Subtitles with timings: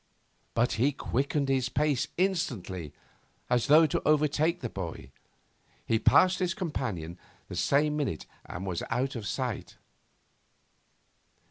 [0.55, 2.91] But he quickened his pace instantly,
[3.51, 5.11] as though to overtake the boy.
[5.85, 9.75] He passed his companion the same minute, and was out of sight.